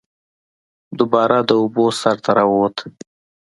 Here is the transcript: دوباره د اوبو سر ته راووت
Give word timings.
دوباره 0.99 1.37
د 1.49 1.51
اوبو 1.61 1.85
سر 2.01 2.15
ته 2.23 2.31
راووت 2.37 2.75